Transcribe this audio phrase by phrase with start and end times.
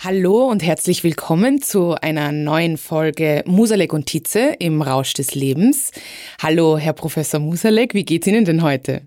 [0.00, 5.90] Hallo und herzlich willkommen zu einer neuen Folge Musalek und Tietze im Rausch des Lebens.
[6.40, 9.02] Hallo, Herr Professor Musalek, wie geht's Ihnen denn heute?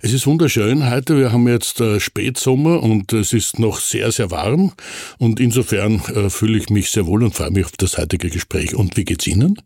[0.00, 1.18] Es ist wunderschön heute.
[1.18, 4.72] Wir haben jetzt äh, Spätsommer und es ist noch sehr, sehr warm.
[5.18, 8.74] Und insofern äh, fühle ich mich sehr wohl und freue mich auf das heutige Gespräch.
[8.74, 9.60] Und wie geht's Ihnen?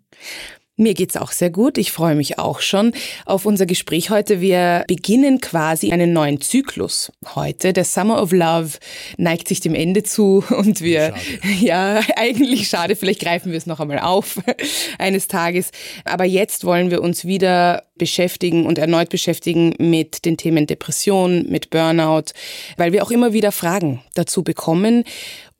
[0.82, 1.78] Mir geht's auch sehr gut.
[1.78, 2.92] Ich freue mich auch schon
[3.24, 4.40] auf unser Gespräch heute.
[4.40, 7.72] Wir beginnen quasi einen neuen Zyklus heute.
[7.72, 8.70] Der Summer of Love
[9.16, 11.54] neigt sich dem Ende zu und wir, schade.
[11.60, 12.96] ja, eigentlich schade.
[12.96, 14.40] Vielleicht greifen wir es noch einmal auf
[14.98, 15.70] eines Tages.
[16.04, 21.70] Aber jetzt wollen wir uns wieder beschäftigen und erneut beschäftigen mit den Themen Depression, mit
[21.70, 22.32] Burnout,
[22.76, 25.04] weil wir auch immer wieder Fragen dazu bekommen.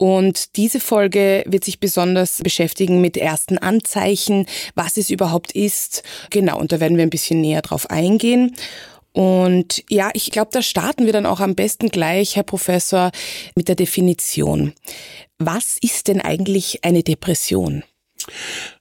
[0.03, 6.03] Und diese Folge wird sich besonders beschäftigen mit ersten Anzeichen, was es überhaupt ist.
[6.31, 8.56] Genau, und da werden wir ein bisschen näher drauf eingehen.
[9.12, 13.12] Und ja, ich glaube, da starten wir dann auch am besten gleich, Herr Professor,
[13.55, 14.72] mit der Definition.
[15.39, 17.84] Was ist denn eigentlich eine Depression?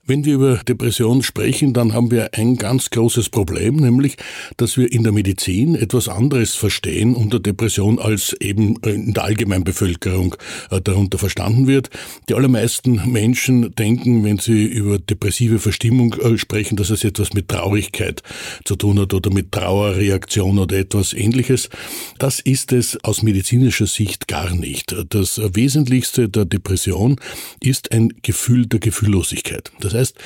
[0.04, 4.16] Wenn wir über Depression sprechen, dann haben wir ein ganz großes Problem, nämlich,
[4.56, 10.34] dass wir in der Medizin etwas anderes verstehen unter Depression, als eben in der Allgemeinbevölkerung
[10.72, 11.88] äh, darunter verstanden wird.
[12.28, 17.46] Die allermeisten Menschen denken, wenn sie über depressive Verstimmung äh, sprechen, dass es etwas mit
[17.46, 18.24] Traurigkeit
[18.64, 21.68] zu tun hat oder mit Trauerreaktion oder etwas ähnliches.
[22.18, 24.96] Das ist es aus medizinischer Sicht gar nicht.
[25.10, 27.20] Das Wesentlichste der Depression
[27.60, 29.70] ist ein Gefühl der Gefühllosigkeit.
[29.78, 30.16] Das das heißt,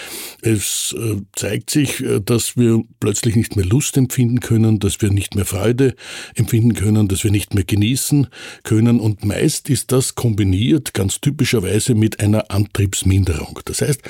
[0.43, 5.11] es äh, zeigt sich, äh, dass wir plötzlich nicht mehr Lust empfinden können, dass wir
[5.11, 5.95] nicht mehr Freude
[6.35, 8.29] empfinden können, dass wir nicht mehr genießen
[8.63, 9.01] können.
[9.01, 13.61] Und meist ist das kombiniert ganz typischerweise mit einer Antriebsminderung.
[13.65, 14.03] Das heißt,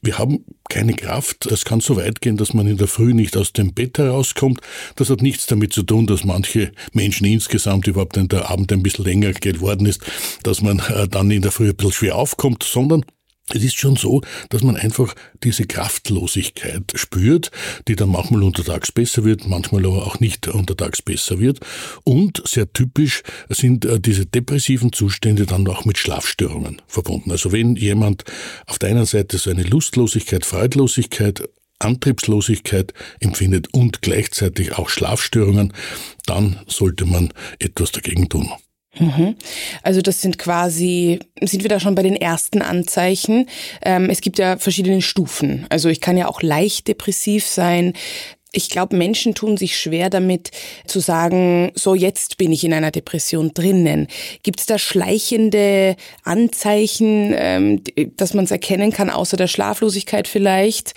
[0.00, 1.50] wir haben keine Kraft.
[1.50, 4.60] Das kann so weit gehen, dass man in der Früh nicht aus dem Bett herauskommt.
[4.96, 8.82] Das hat nichts damit zu tun, dass manche Menschen insgesamt überhaupt in der Abend ein
[8.82, 10.00] bisschen länger geworden ist,
[10.42, 13.04] dass man äh, dann in der Früh ein bisschen schwer aufkommt, sondern
[13.50, 17.50] es ist schon so, dass man einfach diese Kraftlosigkeit spürt,
[17.88, 21.60] die dann manchmal untertags besser wird, manchmal aber auch nicht untertags besser wird.
[22.04, 27.30] Und sehr typisch sind äh, diese depressiven Zustände dann auch mit Schlafstörungen verbunden.
[27.30, 28.24] Also wenn jemand
[28.66, 31.42] auf der einen Seite so eine Lustlosigkeit, Freudlosigkeit,
[31.80, 35.72] Antriebslosigkeit empfindet und gleichzeitig auch Schlafstörungen,
[36.26, 38.48] dann sollte man etwas dagegen tun.
[38.98, 39.36] Mhm.
[39.82, 43.48] Also das sind quasi, sind wir da schon bei den ersten Anzeichen.
[43.82, 45.66] Ähm, es gibt ja verschiedene Stufen.
[45.70, 47.94] Also ich kann ja auch leicht depressiv sein.
[48.54, 50.50] Ich glaube, Menschen tun sich schwer damit
[50.86, 54.08] zu sagen, so jetzt bin ich in einer Depression drinnen.
[54.42, 57.82] Gibt es da schleichende Anzeichen, ähm,
[58.18, 60.92] dass man es erkennen kann, außer der Schlaflosigkeit vielleicht?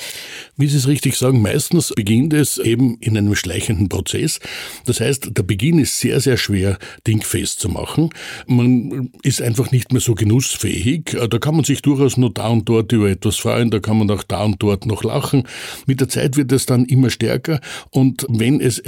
[0.58, 4.42] Wie Sie es richtig sagen, meistens beginnt es eben in einem schleichenden Prozess.
[4.86, 6.78] Das heißt, der Beginn ist sehr, sehr schwer
[7.08, 8.10] dingfest zu machen.
[8.48, 11.16] Man ist einfach nicht mehr so genussfähig.
[11.30, 14.12] Da kann man sich durchaus nur da und dort über etwas freuen, da kann man
[14.12, 15.48] auch da und dort noch lachen.
[15.86, 17.60] Mit der Zeit wird es dann immer stärker stärker.
[17.92, 18.82] Und wenn es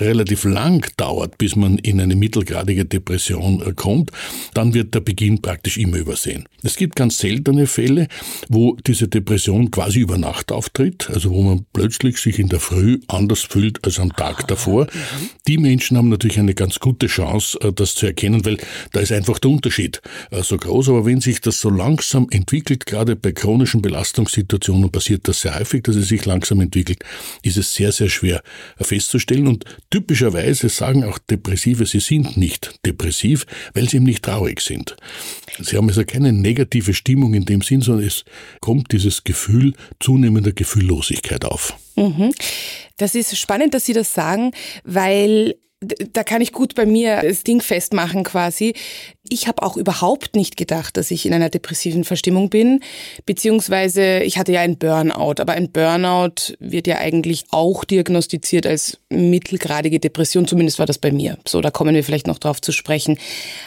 [0.00, 4.12] relativ lang dauert, bis man in eine mittelgradige Depression äh, kommt,
[4.54, 6.48] dann wird der Beginn praktisch immer übersehen.
[6.62, 8.08] Es gibt ganz seltene Fälle,
[8.48, 13.00] wo diese Depression quasi über Nacht auftritt, also wo man plötzlich sich in der Früh
[13.06, 14.86] anders fühlt als am Tag davor.
[15.46, 18.58] Die Menschen haben natürlich eine ganz gute Chance, äh, das zu erkennen, weil
[18.92, 20.00] da ist einfach der Unterschied
[20.30, 20.88] äh, so groß.
[20.88, 25.84] Aber wenn sich das so langsam entwickelt, gerade bei chronischen Belastungssituationen passiert das sehr häufig,
[25.84, 27.04] dass es sich langsam entwickelt,
[27.42, 28.42] ist es sehr, sehr schwer
[28.80, 34.60] festzustellen und Typischerweise sagen auch Depressive, sie sind nicht depressiv, weil sie eben nicht traurig
[34.60, 34.96] sind.
[35.58, 38.24] Sie haben also keine negative Stimmung in dem Sinn, sondern es
[38.60, 41.74] kommt dieses Gefühl zunehmender Gefühllosigkeit auf.
[41.96, 42.32] Mhm.
[42.96, 44.52] Das ist spannend, dass Sie das sagen,
[44.84, 48.74] weil da kann ich gut bei mir das Ding festmachen quasi.
[49.28, 52.80] Ich habe auch überhaupt nicht gedacht, dass ich in einer depressiven Verstimmung bin,
[53.26, 58.98] beziehungsweise ich hatte ja ein Burnout, aber ein Burnout wird ja eigentlich auch diagnostiziert als
[59.08, 61.38] mittelgradige Depression, zumindest war das bei mir.
[61.46, 63.18] So, da kommen wir vielleicht noch drauf zu sprechen.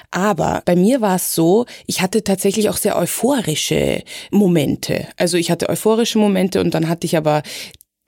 [0.10, 5.08] Aber bei mir war es so, ich hatte tatsächlich auch sehr euphorische Momente.
[5.16, 7.44] Also ich hatte euphorische Momente und dann hatte ich aber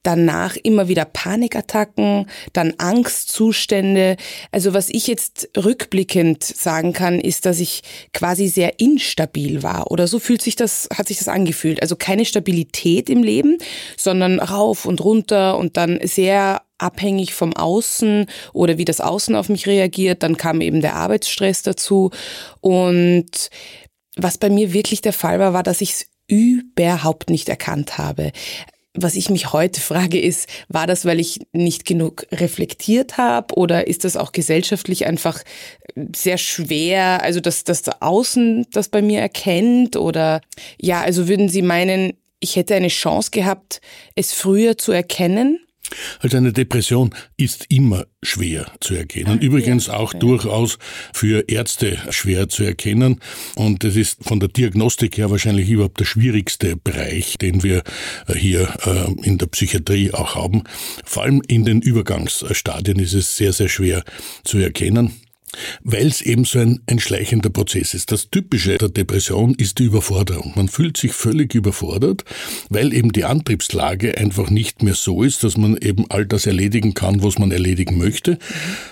[0.04, 4.18] danach immer wieder Panikattacken, dann Angstzustände.
[4.52, 7.82] Also was ich jetzt rückblickend sagen kann, ist, dass ich
[8.14, 11.82] quasi sehr instabil war oder so fühlt sich das, hat sich das angefühlt.
[11.82, 13.58] Also keine Stabilität im Leben,
[13.98, 19.50] sondern rauf und runter und dann sehr abhängig vom Außen oder wie das Außen auf
[19.50, 20.22] mich reagiert.
[20.22, 22.12] Dann kam eben der Arbeitsstress dazu
[22.60, 23.50] und
[24.16, 28.32] was bei mir wirklich der Fall war, war, dass ich es überhaupt nicht erkannt habe.
[28.96, 33.88] Was ich mich heute frage, ist, war das, weil ich nicht genug reflektiert habe oder
[33.88, 35.42] ist das auch gesellschaftlich einfach
[36.16, 40.42] sehr schwer, also dass das Außen das bei mir erkennt oder
[40.80, 43.82] ja, also würden Sie meinen, ich hätte eine Chance gehabt,
[44.16, 45.60] es früher zu erkennen?
[46.20, 49.40] Also eine Depression ist immer schwer zu erkennen.
[49.40, 50.78] Übrigens auch durchaus
[51.14, 53.20] für Ärzte schwer zu erkennen.
[53.56, 57.84] Und es ist von der Diagnostik her wahrscheinlich überhaupt der schwierigste Bereich, den wir
[58.28, 60.64] äh, hier äh, in der Psychiatrie auch haben.
[61.04, 64.04] Vor allem in den Übergangsstadien ist es sehr, sehr schwer
[64.44, 65.14] zu erkennen
[65.84, 68.12] weil es eben so ein, ein schleichender Prozess ist.
[68.12, 70.54] Das Typische der Depression ist die Überforderung.
[70.56, 72.24] Man fühlt sich völlig überfordert,
[72.70, 76.94] weil eben die Antriebslage einfach nicht mehr so ist, dass man eben all das erledigen
[76.94, 78.38] kann, was man erledigen möchte.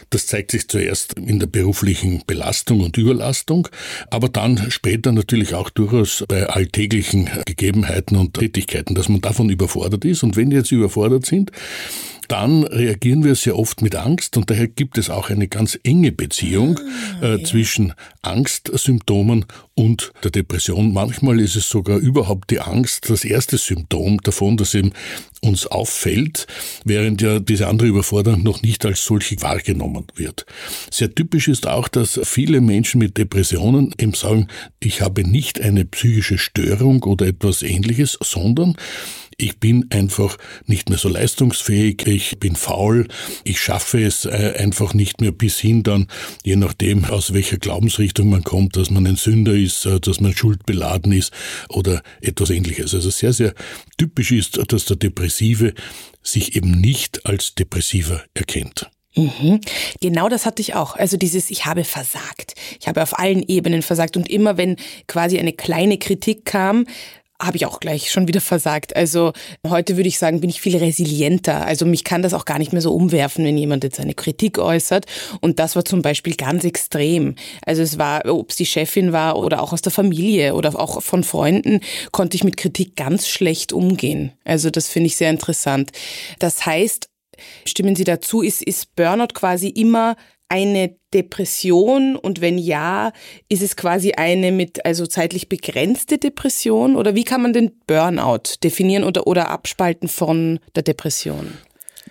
[0.09, 3.67] Das zeigt sich zuerst in der beruflichen Belastung und Überlastung,
[4.09, 10.05] aber dann später natürlich auch durchaus bei alltäglichen Gegebenheiten und Tätigkeiten, dass man davon überfordert
[10.05, 10.23] ist.
[10.23, 11.51] Und wenn die jetzt überfordert sind,
[12.31, 16.13] dann reagieren wir sehr oft mit Angst und daher gibt es auch eine ganz enge
[16.13, 16.79] Beziehung
[17.19, 17.43] ah, äh, ja.
[17.43, 19.45] zwischen Angstsymptomen
[19.75, 20.93] und der Depression.
[20.93, 24.93] Manchmal ist es sogar überhaupt die Angst das erste Symptom davon, dass eben
[25.41, 26.47] uns auffällt,
[26.85, 30.45] während ja diese andere Überforderung noch nicht als solche wahrgenommen wird.
[30.89, 34.47] Sehr typisch ist auch, dass viele Menschen mit Depressionen eben sagen,
[34.79, 38.77] ich habe nicht eine psychische Störung oder etwas ähnliches, sondern
[39.41, 43.07] ich bin einfach nicht mehr so leistungsfähig, ich bin faul,
[43.43, 46.07] ich schaffe es äh, einfach nicht mehr bis hin dann,
[46.43, 50.35] je nachdem aus welcher Glaubensrichtung man kommt, dass man ein Sünder ist, äh, dass man
[50.35, 51.31] schuldbeladen ist
[51.69, 52.93] oder etwas ähnliches.
[52.93, 53.53] Also sehr, sehr
[53.97, 55.73] typisch ist, dass der Depressive
[56.23, 58.89] sich eben nicht als Depressiver erkennt.
[59.15, 59.59] Mhm.
[59.99, 60.95] Genau das hatte ich auch.
[60.95, 62.55] Also dieses, ich habe versagt.
[62.79, 64.15] Ich habe auf allen Ebenen versagt.
[64.15, 64.77] Und immer wenn
[65.07, 66.85] quasi eine kleine Kritik kam,
[67.41, 68.95] habe ich auch gleich schon wieder versagt.
[68.95, 69.33] Also
[69.67, 71.65] heute würde ich sagen, bin ich viel resilienter.
[71.65, 74.59] Also mich kann das auch gar nicht mehr so umwerfen, wenn jemand jetzt eine Kritik
[74.59, 75.05] äußert.
[75.41, 77.35] Und das war zum Beispiel ganz extrem.
[77.65, 81.01] Also es war, ob es die Chefin war oder auch aus der Familie oder auch
[81.01, 84.31] von Freunden, konnte ich mit Kritik ganz schlecht umgehen.
[84.45, 85.91] Also das finde ich sehr interessant.
[86.39, 87.09] Das heißt,
[87.65, 90.15] stimmen Sie dazu, ist, ist Burnout quasi immer
[90.47, 93.11] eine Depression und wenn ja,
[93.49, 98.55] ist es quasi eine mit also zeitlich begrenzte Depression oder wie kann man den Burnout
[98.63, 101.53] definieren oder, oder abspalten von der Depression?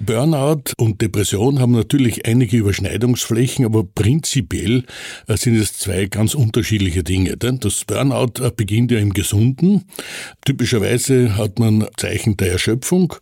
[0.00, 4.84] Burnout und Depression haben natürlich einige Überschneidungsflächen, aber prinzipiell
[5.26, 7.36] äh, sind es zwei ganz unterschiedliche Dinge.
[7.36, 9.84] Denn das Burnout äh, beginnt ja im Gesunden.
[10.46, 13.14] Typischerweise hat man Zeichen der Erschöpfung.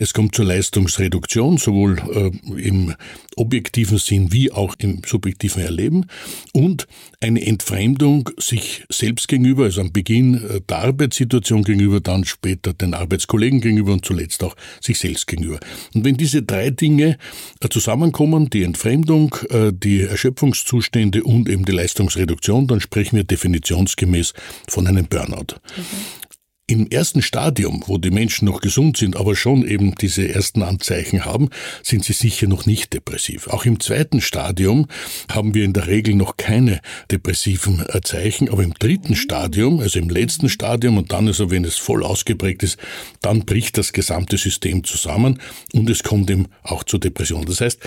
[0.00, 2.94] Es kommt zur Leistungsreduktion, sowohl äh, im
[3.36, 6.06] objektiven Sinn wie auch im subjektiven Erleben
[6.52, 6.88] und
[7.20, 13.60] eine Entfremdung sich selbst gegenüber, also am Beginn der Arbeitssituation gegenüber, dann später den Arbeitskollegen
[13.60, 15.60] gegenüber und zuletzt auch sich selbst gegenüber.
[15.94, 17.18] Und wenn diese drei Dinge
[17.60, 24.32] äh, zusammenkommen, die Entfremdung, äh, die Erschöpfungszustände und eben die Leistungsreduktion, dann sprechen wir definitionsgemäß
[24.68, 25.56] von einem Burnout.
[25.76, 26.25] Mhm.
[26.68, 31.24] Im ersten Stadium, wo die Menschen noch gesund sind, aber schon eben diese ersten Anzeichen
[31.24, 31.50] haben,
[31.84, 33.46] sind sie sicher noch nicht depressiv.
[33.46, 34.88] Auch im zweiten Stadium
[35.30, 40.00] haben wir in der Regel noch keine depressiven äh, Zeichen, aber im dritten Stadium, also
[40.00, 42.78] im letzten Stadium und dann also, wenn es voll ausgeprägt ist,
[43.20, 45.40] dann bricht das gesamte System zusammen
[45.72, 47.46] und es kommt eben auch zur Depression.
[47.46, 47.78] Das heißt,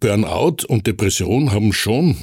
[0.00, 2.18] Burnout und Depression haben schon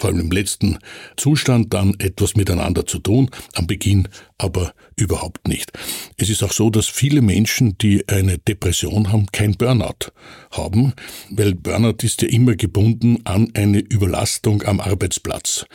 [0.00, 0.78] vor allem im letzten
[1.16, 5.70] Zustand dann etwas miteinander zu tun, am Beginn aber überhaupt nicht.
[6.16, 10.12] Es ist auch so, dass viele Menschen, die eine Depression haben, kein Burnout
[10.50, 10.94] haben,
[11.30, 15.66] weil Burnout ist ja immer gebunden an eine Überlastung am Arbeitsplatz.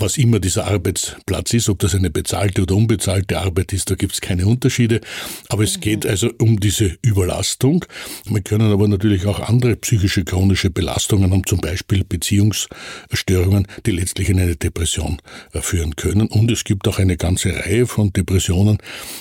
[0.00, 4.14] Was immer dieser Arbeitsplatz ist, ob das eine bezahlte oder unbezahlte Arbeit ist, da gibt
[4.14, 5.00] es keine Unterschiede.
[5.48, 6.10] Aber es geht mhm.
[6.10, 7.84] also um diese Überlastung.
[8.24, 14.28] Wir können aber natürlich auch andere psychische chronische Belastungen haben, zum Beispiel Beziehungsstörungen, die letztlich
[14.28, 15.20] in eine Depression
[15.52, 16.28] äh, führen können.
[16.28, 18.78] Und es gibt auch eine ganze Reihe von Depressionen,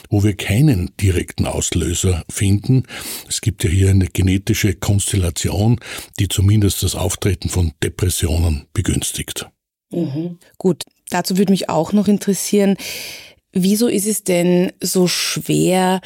[0.10, 2.84] wo wir keinen direkten Auslöser finden.
[3.28, 5.80] Es gibt ja hier eine genetische Konstellation,
[6.20, 9.48] die zumindest das Auftreten von Depressionen begünstigt.
[9.92, 10.40] Mhm.
[10.58, 12.78] Gut, dazu würde mich auch noch interessieren,
[13.54, 16.02] wieso ist es denn so schwer,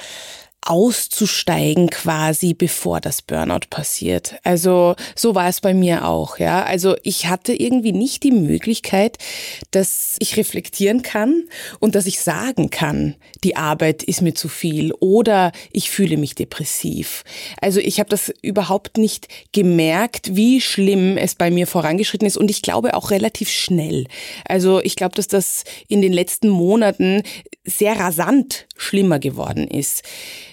[0.63, 4.36] auszusteigen quasi, bevor das Burnout passiert.
[4.44, 6.63] Also so war es bei mir auch, ja.
[6.63, 9.18] Also ich hatte irgendwie nicht die Möglichkeit,
[9.72, 11.46] dass ich reflektieren kann
[11.80, 16.36] und dass ich sagen kann, die Arbeit ist mir zu viel oder ich fühle mich
[16.36, 17.24] depressiv.
[17.60, 22.51] Also ich habe das überhaupt nicht gemerkt, wie schlimm es bei mir vorangeschritten ist und
[22.51, 24.06] ich glaube auch relativ schnell.
[24.46, 27.24] Also ich glaube, dass das in den letzten Monaten
[27.65, 30.03] sehr rasant schlimmer geworden ist.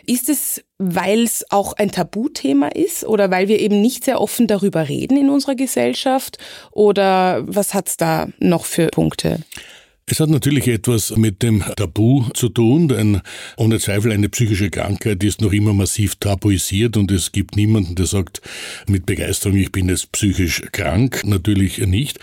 [0.08, 4.46] Ist es, weil es auch ein Tabuthema ist oder weil wir eben nicht sehr offen
[4.46, 6.38] darüber reden in unserer Gesellschaft?
[6.72, 9.40] Oder was hat es da noch für Punkte?
[10.06, 13.20] Es hat natürlich etwas mit dem Tabu zu tun, denn
[13.58, 18.06] ohne Zweifel eine psychische Krankheit ist noch immer massiv tabuisiert und es gibt niemanden, der
[18.06, 18.40] sagt
[18.86, 21.20] mit Begeisterung, ich bin jetzt psychisch krank.
[21.26, 22.18] Natürlich nicht.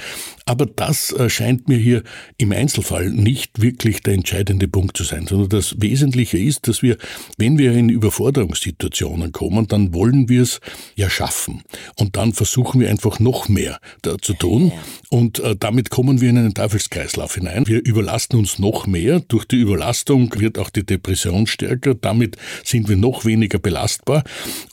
[0.46, 2.04] Aber das äh, scheint mir hier
[2.38, 6.98] im Einzelfall nicht wirklich der entscheidende Punkt zu sein, sondern das Wesentliche ist, dass wir,
[7.38, 10.60] wenn wir in Überforderungssituationen kommen, dann wollen wir es
[10.96, 11.64] ja schaffen.
[11.98, 13.80] Und dann versuchen wir einfach noch mehr
[14.22, 14.72] zu tun.
[15.10, 17.66] Und äh, damit kommen wir in einen Teufelskreislauf hinein.
[17.66, 19.22] Wir überlasten uns noch mehr.
[19.22, 21.96] Durch die Überlastung wird auch die Depression stärker.
[21.96, 24.24] Damit sind wir noch weniger belastbar.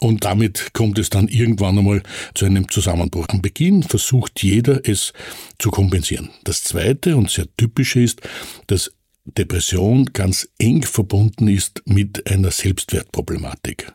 [0.00, 2.02] Und damit kommt es dann irgendwann einmal
[2.34, 3.26] zu einem Zusammenbruch.
[3.28, 5.14] Am Beginn versucht jeder es
[5.62, 6.30] zu kompensieren.
[6.44, 8.20] Das Zweite und sehr typische ist,
[8.66, 8.90] dass
[9.24, 13.92] Depression ganz eng verbunden ist mit einer Selbstwertproblematik.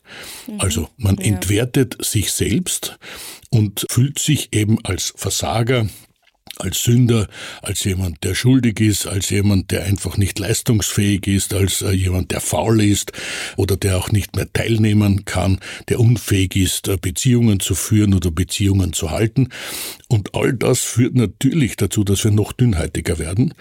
[0.47, 0.61] Mhm.
[0.61, 1.25] Also man ja.
[1.25, 2.97] entwertet sich selbst
[3.49, 5.89] und fühlt sich eben als Versager,
[6.57, 7.27] als Sünder,
[7.61, 12.31] als jemand, der schuldig ist, als jemand, der einfach nicht leistungsfähig ist, als äh, jemand,
[12.31, 13.11] der faul ist
[13.55, 18.31] oder der auch nicht mehr teilnehmen kann, der unfähig ist, äh, Beziehungen zu führen oder
[18.31, 19.49] Beziehungen zu halten.
[20.07, 23.53] Und all das führt natürlich dazu, dass wir noch dünnhäutiger werden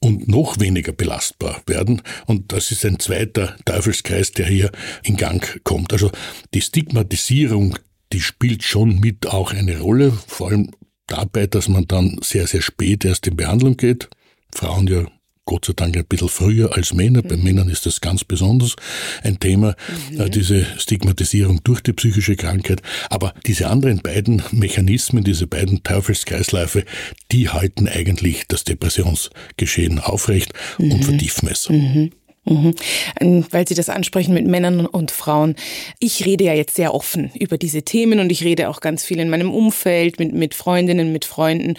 [0.00, 2.02] und noch weniger belastbar werden.
[2.26, 4.70] Und das ist ein zweiter Teufelskreis, der hier
[5.02, 5.92] in Gang kommt.
[5.92, 6.10] Also
[6.54, 7.76] die Stigmatisierung
[8.12, 10.70] die spielt schon mit auch eine Rolle, vor allem
[11.10, 14.08] dabei, dass man dann sehr, sehr spät erst in Behandlung geht.
[14.54, 15.04] Frauen ja
[15.50, 17.22] Gott sei Dank ein bisschen früher als Männer.
[17.24, 17.28] Mhm.
[17.28, 18.76] Bei Männern ist das ganz besonders
[19.24, 19.74] ein Thema,
[20.12, 20.20] mhm.
[20.20, 22.82] Äh, diese Stigmatisierung durch die psychische Krankheit.
[23.08, 26.84] Aber diese anderen beiden Mechanismen, diese beiden Teufelskreisläufe,
[27.32, 30.92] die halten eigentlich das Depressionsgeschehen aufrecht mhm.
[30.92, 31.68] und vertiefen es.
[31.68, 32.12] Mhm.
[32.50, 32.74] Mhm.
[33.20, 35.54] Ähm, weil Sie das ansprechen mit Männern und Frauen.
[36.00, 39.20] Ich rede ja jetzt sehr offen über diese Themen und ich rede auch ganz viel
[39.20, 41.78] in meinem Umfeld mit, mit Freundinnen, mit Freunden.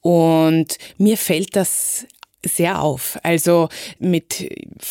[0.00, 2.06] Und mir fällt das
[2.46, 3.18] sehr auf.
[3.22, 3.68] Also
[3.98, 4.48] mit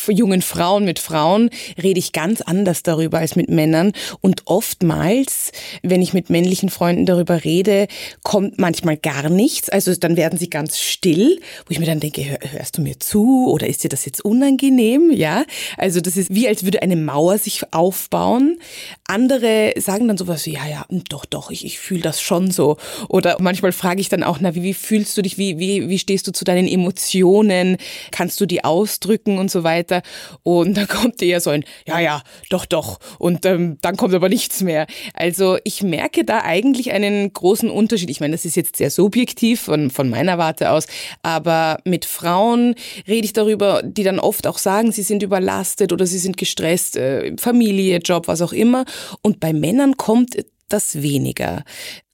[0.08, 1.50] jungen Frauen, mit Frauen
[1.82, 3.92] rede ich ganz anders darüber als mit Männern.
[4.20, 7.86] Und oftmals, wenn ich mit männlichen Freunden darüber rede,
[8.22, 9.68] kommt manchmal gar nichts.
[9.68, 13.50] Also dann werden sie ganz still, wo ich mir dann denke, hörst du mir zu
[13.50, 15.10] oder ist dir das jetzt unangenehm?
[15.12, 15.44] Ja,
[15.76, 18.58] also das ist wie als würde eine Mauer sich aufbauen.
[19.06, 22.76] Andere sagen dann sowas wie, ja, ja, doch, doch, ich, ich fühle das schon so.
[23.08, 25.98] Oder manchmal frage ich dann auch, na, wie, wie fühlst du dich, wie, wie, wie
[25.98, 27.41] stehst du zu deinen Emotionen?
[27.42, 27.76] Emotionen,
[28.10, 30.02] kannst du die ausdrücken und so weiter.
[30.42, 32.98] Und dann kommt eher so ein, ja, ja, doch, doch.
[33.18, 34.86] Und ähm, dann kommt aber nichts mehr.
[35.14, 38.10] Also ich merke da eigentlich einen großen Unterschied.
[38.10, 40.86] Ich meine, das ist jetzt sehr subjektiv von, von meiner Warte aus,
[41.22, 42.74] aber mit Frauen
[43.06, 46.96] rede ich darüber, die dann oft auch sagen, sie sind überlastet oder sie sind gestresst,
[46.96, 48.84] äh, Familie, Job, was auch immer.
[49.22, 50.36] Und bei Männern kommt
[50.68, 51.64] das weniger.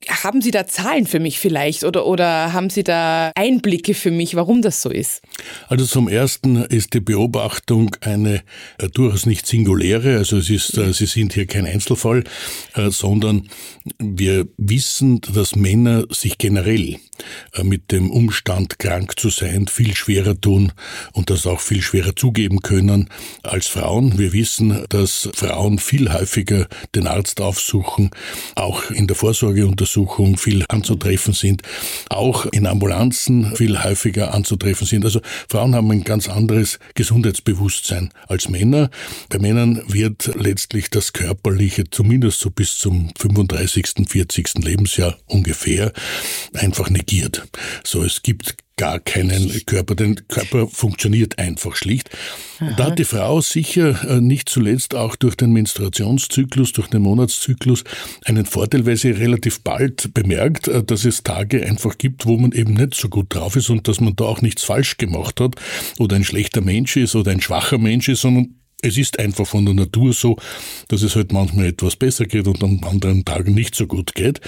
[0.08, 4.34] Haben Sie da Zahlen für mich vielleicht oder, oder haben Sie da Einblicke für mich,
[4.34, 5.20] warum das so ist?
[5.68, 8.42] Also zum Ersten ist die Beobachtung eine
[8.78, 12.24] äh, durchaus nicht singuläre, also es ist, äh, Sie sind hier kein Einzelfall,
[12.74, 13.48] äh, sondern
[13.98, 16.96] wir wissen, dass Männer sich generell
[17.54, 20.72] äh, mit dem Umstand, krank zu sein, viel schwerer tun
[21.12, 23.10] und das auch viel schwerer zugeben können
[23.42, 24.18] als Frauen.
[24.18, 28.10] Wir wissen, dass Frauen viel häufiger den Arzt aufsuchen,
[28.54, 31.62] auch in der Vorsorgeuntersuchung Untersuchung viel anzutreffen sind,
[32.08, 35.04] auch in Ambulanzen viel häufiger anzutreffen sind.
[35.04, 38.90] Also Frauen haben ein ganz anderes Gesundheitsbewusstsein als Männer.
[39.28, 44.64] Bei Männern wird letztlich das Körperliche zumindest so bis zum 35., 40.
[44.64, 45.92] Lebensjahr ungefähr
[46.54, 47.48] einfach negiert.
[47.84, 49.94] So, es gibt gar keinen Körper.
[49.94, 52.08] Der Körper funktioniert einfach schlicht.
[52.60, 52.72] Aha.
[52.76, 57.84] Da hat die Frau sicher äh, nicht zuletzt auch durch den Menstruationszyklus, durch den Monatszyklus
[58.24, 62.52] einen Vorteil, weil sie relativ bald bemerkt, äh, dass es Tage einfach gibt, wo man
[62.52, 65.56] eben nicht so gut drauf ist und dass man da auch nichts falsch gemacht hat
[65.98, 69.64] oder ein schlechter Mensch ist oder ein schwacher Mensch ist, sondern es ist einfach von
[69.64, 70.36] der Natur so,
[70.88, 74.40] dass es halt manchmal etwas besser geht und an anderen Tagen nicht so gut geht.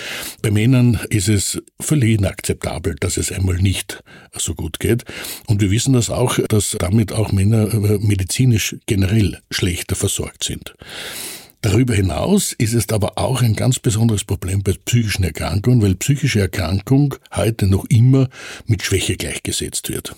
[0.42, 4.02] Bei Männern ist es völlig inakzeptabel, dass es einmal nicht
[4.36, 5.04] so gut geht.
[5.46, 10.74] Und wir wissen das auch, dass damit auch Männer äh, medizinisch generell schlechter versorgt sind.
[11.62, 16.40] Darüber hinaus ist es aber auch ein ganz besonderes Problem bei psychischen Erkrankungen, weil psychische
[16.40, 18.30] Erkrankung heute noch immer
[18.66, 20.14] mit Schwäche gleichgesetzt wird.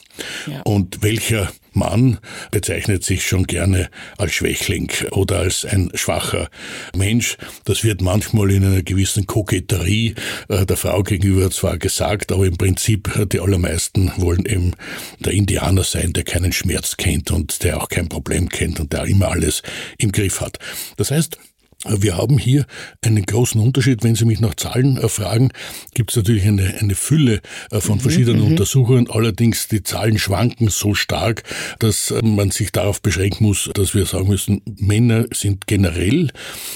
[0.47, 0.63] Ja.
[0.63, 2.19] Und welcher Mann
[2.51, 3.89] bezeichnet sich schon gerne
[4.19, 6.49] als Schwächling oder als ein schwacher
[6.97, 7.37] Mensch.
[7.65, 10.15] Das wird manchmal in einer gewissen Koketterie
[10.49, 14.73] äh, der Frau gegenüber zwar gesagt, aber im Prinzip äh, die allermeisten wollen eben
[15.21, 19.05] der Indianer sein, der keinen Schmerz kennt und der auch kein Problem kennt und der
[19.05, 19.63] immer alles
[19.99, 20.59] im Griff hat.
[20.97, 21.39] Das heißt,
[21.85, 22.67] wir haben hier
[23.05, 24.03] einen großen Unterschied.
[24.03, 25.51] Wenn Sie mich nach Zahlen äh, fragen,
[25.95, 28.47] gibt es natürlich eine, eine Fülle äh, von mhm, verschiedenen mhm.
[28.49, 29.11] Untersuchungen.
[29.11, 31.43] Allerdings die Zahlen schwanken so stark,
[31.79, 36.31] dass äh, man sich darauf beschränken muss, dass wir sagen müssen, Männer sind generell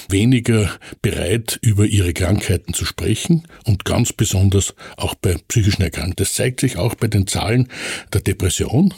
[0.09, 0.71] weniger
[1.01, 6.15] bereit, über ihre Krankheiten zu sprechen und ganz besonders auch bei psychischen Erkrankungen.
[6.17, 7.67] Das zeigt sich auch bei den Zahlen
[8.13, 8.93] der Depression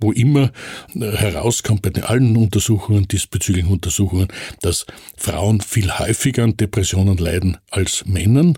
[0.00, 0.50] wo immer
[0.94, 4.28] äh, herauskommt bei allen Untersuchungen, diesbezüglichen Untersuchungen,
[4.62, 8.56] dass Frauen viel häufiger an Depressionen leiden als Männern.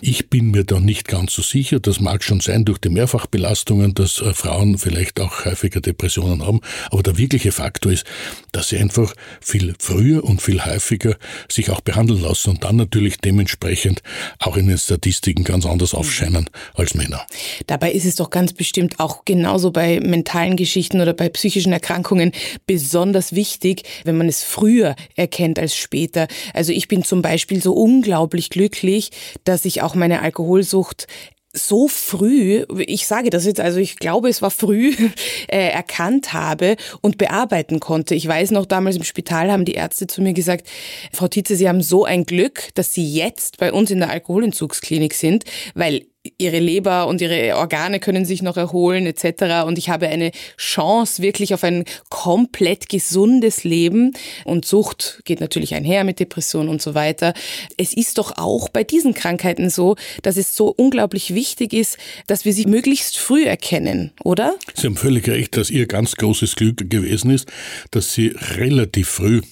[0.00, 1.78] Ich bin mir da nicht ganz so sicher.
[1.78, 6.60] Das mag schon sein durch die Mehrfachbelastungen, dass äh, Frauen vielleicht auch häufiger Depressionen haben.
[6.90, 8.04] Aber der wirkliche Faktor ist,
[8.52, 11.16] dass sie einfach viel früher und viel häufiger
[11.48, 14.02] sich auch behandeln lassen und dann natürlich dementsprechend
[14.40, 17.24] auch in den Statistiken ganz anders aufscheinen als Männer.
[17.66, 21.72] Dabei ist es doch ganz bestimmt auch genauso bei mentalen mentalen Geschichten oder bei psychischen
[21.72, 22.32] Erkrankungen
[22.66, 26.26] besonders wichtig, wenn man es früher erkennt als später.
[26.54, 29.10] Also ich bin zum Beispiel so unglaublich glücklich,
[29.44, 31.06] dass ich auch meine Alkoholsucht
[31.54, 34.94] so früh, ich sage das jetzt, also ich glaube, es war früh,
[35.48, 38.14] äh, erkannt habe und bearbeiten konnte.
[38.14, 40.68] Ich weiß noch, damals im Spital haben die Ärzte zu mir gesagt,
[41.12, 45.14] Frau Tietze, Sie haben so ein Glück, dass Sie jetzt bei uns in der Alkoholentzugsklinik
[45.14, 46.04] sind, weil
[46.38, 49.66] ihre Leber und ihre Organe können sich noch erholen etc.
[49.66, 54.12] Und ich habe eine Chance wirklich auf ein komplett gesundes Leben.
[54.44, 57.34] Und Sucht geht natürlich einher mit Depression und so weiter.
[57.76, 62.44] Es ist doch auch bei diesen Krankheiten so, dass es so unglaublich wichtig ist, dass
[62.44, 64.56] wir sie möglichst früh erkennen, oder?
[64.74, 67.50] Sie haben völlig recht, dass Ihr ganz großes Glück gewesen ist,
[67.90, 69.42] dass Sie relativ früh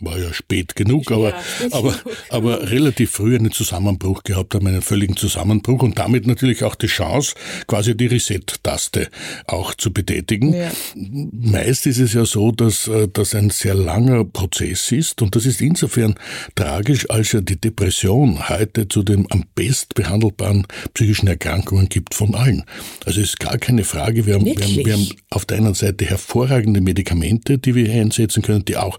[0.00, 1.94] war ja spät genug, aber, ja, aber,
[2.30, 6.86] aber relativ früh einen Zusammenbruch gehabt haben, einen völligen Zusammenbruch und damit natürlich auch die
[6.86, 7.34] Chance,
[7.66, 9.08] quasi die Reset-Taste
[9.46, 10.54] auch zu betätigen.
[10.54, 10.70] Ja.
[10.94, 15.46] Meist ist es ja so, dass äh, das ein sehr langer Prozess ist und das
[15.46, 16.14] ist insofern
[16.54, 22.34] tragisch, als ja die Depression heute zu den am best behandelbaren psychischen Erkrankungen gibt von
[22.34, 22.64] allen.
[23.04, 25.74] Also es ist gar keine Frage, wir haben, wir haben, wir haben auf der einen
[25.74, 28.98] Seite hervorragende Medikamente, die wir einsetzen können, die auch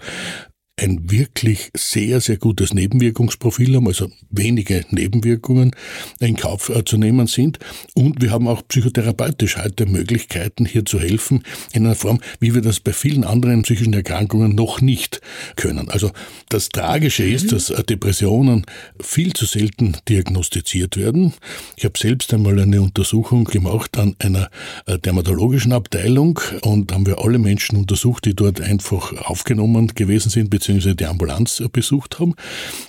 [0.78, 5.72] ein wirklich sehr, sehr gutes Nebenwirkungsprofil haben, also wenige Nebenwirkungen
[6.20, 7.60] in Kauf äh, zu nehmen sind.
[7.94, 12.62] Und wir haben auch psychotherapeutisch heute Möglichkeiten, hier zu helfen, in einer Form, wie wir
[12.62, 15.22] das bei vielen anderen psychischen Erkrankungen noch nicht
[15.56, 15.90] können.
[15.90, 16.12] Also
[16.50, 18.66] das Tragische ist, dass äh, Depressionen
[19.00, 21.34] viel zu selten diagnostiziert werden.
[21.78, 24.50] Ich habe selbst einmal eine Untersuchung gemacht an einer
[24.88, 30.50] äh, dermatologischen Abteilung und haben wir alle Menschen untersucht, die dort einfach aufgenommen gewesen sind,
[30.66, 32.34] beziehungsweise die Ambulanz besucht haben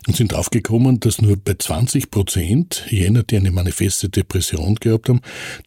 [0.07, 5.21] und sind aufgekommen, dass nur bei 20 Prozent jener, die eine manifeste Depression gehabt haben,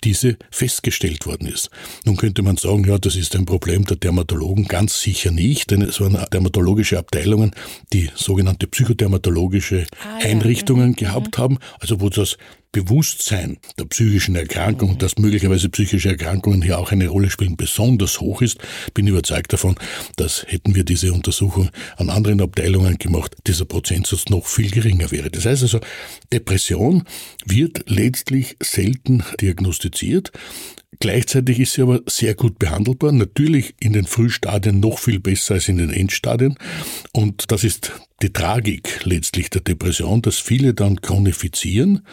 [0.03, 1.69] diese festgestellt worden ist.
[2.05, 5.83] Nun könnte man sagen, ja, das ist ein Problem der Dermatologen, ganz sicher nicht, denn
[5.83, 7.51] es waren dermatologische Abteilungen,
[7.93, 10.87] die sogenannte psychodermatologische ah, Einrichtungen ja.
[10.89, 10.95] Mhm.
[10.95, 12.37] gehabt haben, also wo das
[12.71, 18.43] Bewusstsein der psychischen Erkrankung, dass möglicherweise psychische Erkrankungen hier auch eine Rolle spielen, besonders hoch
[18.43, 18.59] ist,
[18.93, 19.75] bin überzeugt davon,
[20.17, 25.31] dass hätten wir diese Untersuchung an anderen Abteilungen gemacht, dieser Prozentsatz noch viel geringer wäre.
[25.31, 25.79] Das heißt also,
[26.31, 27.05] Depression
[27.43, 30.31] wird letztlich selten diagnostiziert.
[30.99, 35.69] Gleichzeitig ist sie aber sehr gut behandelbar, natürlich in den Frühstadien noch viel besser als
[35.69, 36.55] in den Endstadien.
[37.13, 42.05] Und das ist die Tragik letztlich der Depression, dass viele dann chronifizieren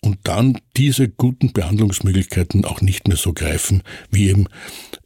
[0.00, 4.46] und dann diese guten Behandlungsmöglichkeiten auch nicht mehr so greifen wie eben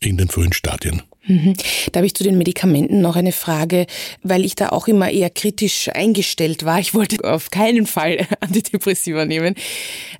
[0.04, 1.02] in den frühen Stadien.
[1.24, 1.54] Mhm.
[1.92, 3.86] Da habe ich zu den Medikamenten noch eine Frage,
[4.22, 6.80] weil ich da auch immer eher kritisch eingestellt war.
[6.80, 9.54] Ich wollte auf keinen Fall Antidepressiva nehmen.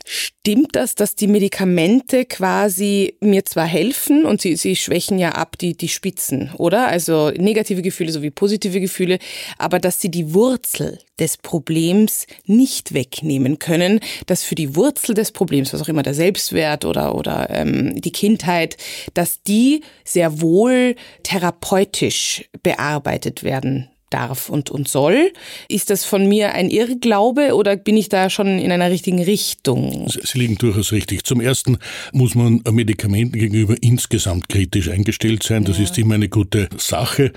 [0.05, 5.59] Stimmt das, dass die Medikamente quasi mir zwar helfen und sie, sie schwächen ja ab
[5.59, 6.87] die, die Spitzen, oder?
[6.87, 9.19] Also negative Gefühle sowie positive Gefühle,
[9.59, 15.31] aber dass sie die Wurzel des Problems nicht wegnehmen können, dass für die Wurzel des
[15.31, 18.77] Problems, was auch immer der Selbstwert oder, oder ähm, die Kindheit,
[19.15, 19.72] dass die
[20.05, 25.33] sehr wohl therapeutisch bearbeitet werden darf und, und soll.
[25.69, 30.09] Ist das von mir ein Irrglaube oder bin ich da schon in einer richtigen Richtung?
[30.09, 31.25] Sie liegen durchaus richtig.
[31.25, 31.79] Zum Ersten
[32.13, 35.65] muss man Medikamenten gegenüber insgesamt kritisch eingestellt sein.
[35.65, 35.85] Das ja.
[35.85, 37.33] ist immer eine gute Sache.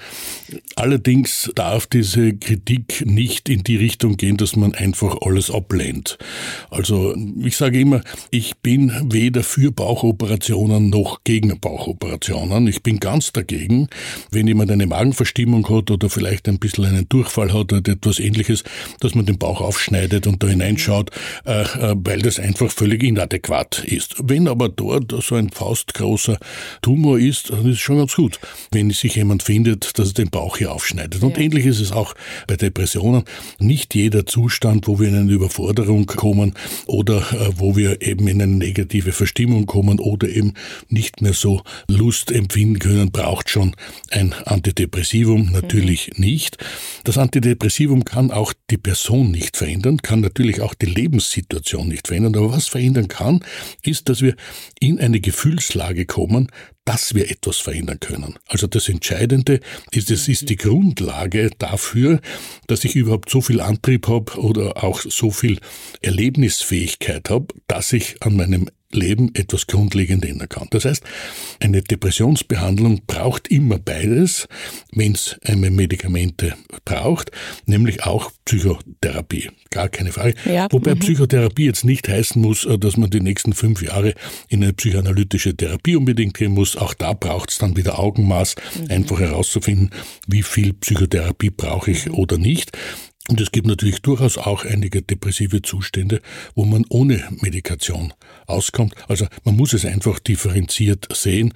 [0.76, 6.18] Allerdings darf diese Kritik nicht in die Richtung gehen, dass man einfach alles ablehnt.
[6.70, 12.68] Also ich sage immer, ich bin weder für Bauchoperationen noch gegen Bauchoperationen.
[12.68, 13.88] Ich bin ganz dagegen,
[14.32, 18.64] wenn jemand eine Magenverstimmung hat oder vielleicht ein bisschen einen Durchfall hat oder etwas ähnliches,
[19.00, 21.12] dass man den Bauch aufschneidet und da hineinschaut,
[21.46, 24.16] äh, äh, weil das einfach völlig inadäquat ist.
[24.24, 26.38] Wenn aber dort so ein faustgroßer
[26.82, 28.40] Tumor ist, dann ist es schon ganz gut,
[28.72, 31.22] wenn sich jemand findet, dass er den Bauch hier aufschneidet.
[31.24, 31.44] Und ja.
[31.44, 32.14] ähnlich ist es auch
[32.48, 33.24] bei Depressionen.
[33.60, 36.54] Nicht jeder Zustand, wo wir in eine Überforderung kommen
[36.88, 40.54] oder äh, wo wir eben in eine negative Verstimmung kommen oder eben
[40.90, 43.76] nicht mehr so Lust empfinden können, braucht schon
[44.12, 45.52] ein Antidepressivum.
[45.52, 46.26] Natürlich mhm.
[46.26, 46.55] nicht.
[47.04, 52.36] Das Antidepressivum kann auch die Person nicht verändern, kann natürlich auch die Lebenssituation nicht verändern,
[52.36, 53.44] aber was verändern kann,
[53.84, 54.36] ist, dass wir
[54.80, 56.50] in eine Gefühlslage kommen,
[56.86, 58.36] dass wir etwas verändern können.
[58.48, 59.60] Also das Entscheidende
[59.92, 62.22] ist, es ist die Grundlage dafür,
[62.68, 65.60] dass ich überhaupt so viel Antrieb habe oder auch so viel
[66.02, 70.68] Erlebnisfähigkeit habe, dass ich an meinem Leben etwas grundlegend ändern kann.
[70.72, 71.04] Das heißt,
[71.60, 74.48] eine Depressionsbehandlung braucht immer beides,
[74.92, 77.32] wenn es eine Medikamente braucht,
[77.66, 79.50] nämlich auch Psychotherapie.
[79.72, 80.36] Gar keine Frage.
[80.46, 80.68] Ja.
[80.72, 81.00] Wobei mhm.
[81.00, 84.14] Psychotherapie jetzt nicht heißen muss, äh, dass man die nächsten fünf Jahre
[84.50, 86.78] in eine psychoanalytische Therapie unbedingt gehen muss.
[86.78, 88.92] Auch da braucht es dann wieder Augenmaß, mhm.
[88.92, 89.90] einfach herauszufinden,
[90.28, 92.72] wie viel Psychotherapie brauche ich oder nicht.
[93.28, 96.22] Und es gibt natürlich durchaus auch einige depressive Zustände,
[96.54, 98.14] wo man ohne Medikation
[98.46, 98.94] auskommt.
[99.08, 101.54] Also man muss es einfach differenziert sehen,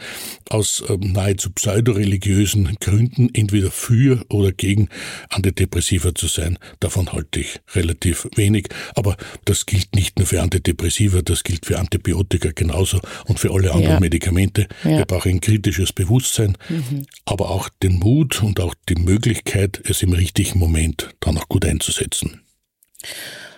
[0.50, 4.90] aus ähm, nahezu pseudoreligiösen Gründen entweder für oder gegen
[5.30, 6.58] Antidepressiva zu sein.
[6.80, 8.70] Davon halte ich relativ wenig.
[8.96, 13.72] Aber das gilt nicht nur für Antidepressiva, das gilt für Antibiotika genauso und für alle
[13.72, 14.00] anderen ja.
[14.00, 14.68] Medikamente.
[14.84, 14.98] Ja.
[14.98, 17.06] Wir brauchen ein kritisches Bewusstsein, mhm.
[17.26, 21.59] aber auch den Mut und auch die Möglichkeit, es im richtigen Moment dann auch gut
[21.66, 22.42] einzusetzen.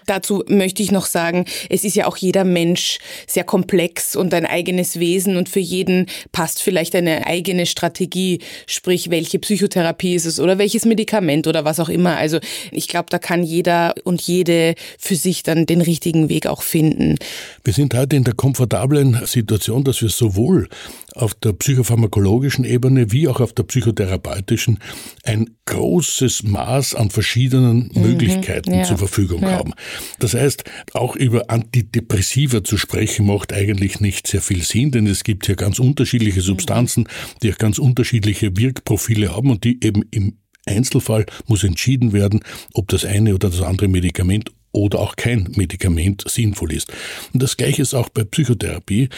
[0.07, 4.45] Dazu möchte ich noch sagen, es ist ja auch jeder Mensch sehr komplex und ein
[4.45, 10.39] eigenes Wesen und für jeden passt vielleicht eine eigene Strategie, sprich welche Psychotherapie ist es
[10.39, 12.17] oder welches Medikament oder was auch immer.
[12.17, 12.39] Also
[12.71, 17.15] ich glaube, da kann jeder und jede für sich dann den richtigen Weg auch finden.
[17.63, 20.67] Wir sind heute in der komfortablen Situation, dass wir sowohl
[21.21, 24.79] auf der psychopharmakologischen Ebene wie auch auf der psychotherapeutischen
[25.23, 28.83] ein großes Maß an verschiedenen mhm, Möglichkeiten ja.
[28.83, 29.51] zur Verfügung ja.
[29.51, 29.73] haben.
[30.19, 35.23] Das heißt, auch über Antidepressiva zu sprechen, macht eigentlich nicht sehr viel Sinn, denn es
[35.23, 37.07] gibt hier ganz unterschiedliche Substanzen,
[37.41, 42.41] die auch ganz unterschiedliche Wirkprofile haben und die eben im Einzelfall muss entschieden werden,
[42.73, 46.91] ob das eine oder das andere Medikament oder auch kein Medikament sinnvoll ist.
[47.33, 49.09] Und das Gleiche ist auch bei Psychotherapie.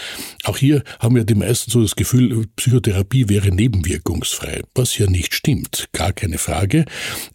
[0.43, 5.33] Auch hier haben ja die meisten so das Gefühl, Psychotherapie wäre nebenwirkungsfrei, was ja nicht
[5.33, 5.89] stimmt.
[5.91, 6.85] Gar keine Frage.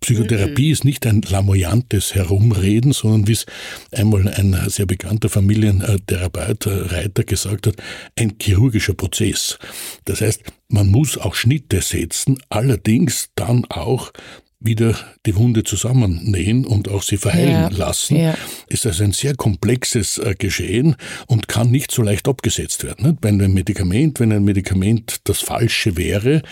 [0.01, 0.73] Psychotherapie mhm.
[0.73, 3.47] ist nicht ein lamoyantes Herumreden, sondern wie es
[3.93, 7.77] einmal ein sehr bekannter Familientherapeut, äh, Reiter gesagt hat,
[8.17, 9.59] ein chirurgischer Prozess.
[10.05, 14.13] Das heißt, man muss auch Schnitte setzen, allerdings dann auch
[14.61, 18.35] wieder die Wunde zusammennähen und auch sie verheilen ja, lassen, ja.
[18.66, 23.16] ist das ein sehr komplexes äh, Geschehen und kann nicht so leicht abgesetzt werden.
[23.21, 26.42] Bei einem Medikament, wenn ein Medikament das Falsche wäre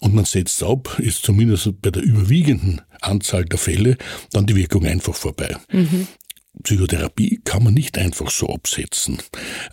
[0.00, 3.96] und man setzt es ab, ist zumindest bei der überwiegenden Anzahl der Fälle
[4.32, 5.56] dann die Wirkung einfach vorbei.
[5.70, 6.08] Mhm.
[6.62, 9.18] Psychotherapie kann man nicht einfach so absetzen,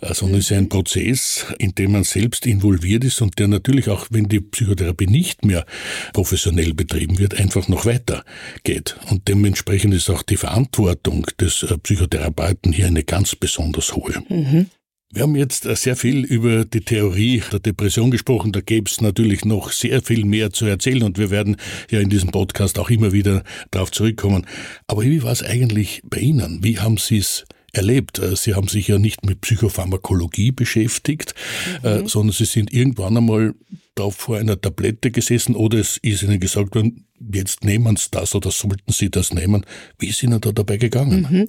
[0.00, 4.06] sondern es ist ein Prozess, in dem man selbst involviert ist und der natürlich auch,
[4.10, 5.66] wenn die Psychotherapie nicht mehr
[6.12, 8.24] professionell betrieben wird, einfach noch weiter
[8.64, 8.96] geht.
[9.10, 14.22] Und dementsprechend ist auch die Verantwortung des äh, Psychotherapeuten hier eine ganz besonders hohe.
[14.28, 14.66] Mhm.
[15.12, 18.52] Wir haben jetzt äh, sehr viel über die Theorie der Depression gesprochen.
[18.52, 21.56] Da gäbe es natürlich noch sehr viel mehr zu erzählen und wir werden
[21.90, 23.42] ja in diesem Podcast auch immer wieder
[23.72, 24.46] darauf zurückkommen.
[24.86, 26.62] Aber wie war es eigentlich bei Ihnen?
[26.62, 28.20] Wie haben Sie es erlebt.
[28.20, 31.34] Äh, Sie haben sich ja nicht mit Psychopharmakologie beschäftigt,
[31.82, 32.08] äh, mhm.
[32.08, 33.54] sondern Sie sind irgendwann einmal
[33.94, 38.34] da vor einer Tablette gesessen oder es ist Ihnen gesagt worden, jetzt nehmen Sie das
[38.34, 39.64] oder sollten Sie das nehmen.
[39.98, 41.28] Wie ist Ihnen da dabei gegangen?
[41.30, 41.46] Mhm.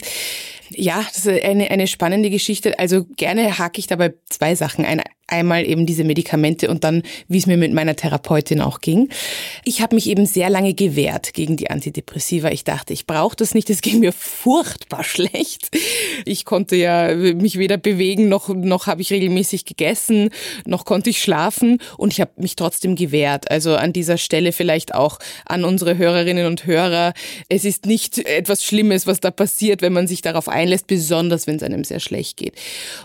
[0.69, 2.77] Ja, das ist eine, eine spannende Geschichte.
[2.79, 5.01] Also gerne hake ich dabei zwei Sachen ein.
[5.31, 9.09] Einmal eben diese Medikamente und dann, wie es mir mit meiner Therapeutin auch ging.
[9.65, 12.51] Ich habe mich eben sehr lange gewehrt gegen die Antidepressiva.
[12.51, 13.69] Ich dachte, ich brauche das nicht.
[13.69, 15.69] Es ging mir furchtbar schlecht.
[16.25, 20.29] Ich konnte ja mich weder bewegen noch noch habe ich regelmäßig gegessen,
[20.65, 23.51] noch konnte ich schlafen und ich habe mich trotzdem gewehrt.
[23.51, 27.13] Also an dieser Stelle vielleicht auch an unsere Hörerinnen und Hörer.
[27.49, 31.55] Es ist nicht etwas Schlimmes, was da passiert, wenn man sich darauf einlässt, besonders wenn
[31.55, 32.55] es einem sehr schlecht geht.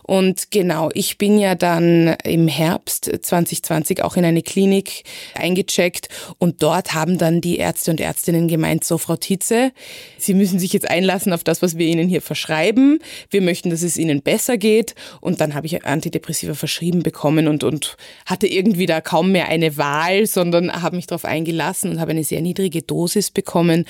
[0.02, 6.62] Und genau, ich bin ja dann im Herbst 2020 auch in eine Klinik eingecheckt und
[6.62, 9.72] dort haben dann die Ärzte und Ärztinnen gemeint, so Frau Tietze,
[10.18, 12.98] Sie müssen sich jetzt einlassen auf das, was wir Ihnen hier verschreiben.
[13.30, 14.94] Wir möchten, dass es Ihnen besser geht.
[15.20, 19.76] Und dann habe ich Antidepressiva verschrieben bekommen und, und hatte irgendwie da kaum mehr eine
[19.76, 23.84] Wahl, sondern habe mich darauf eingelassen und habe eine sehr niedrige Dosis bekommen.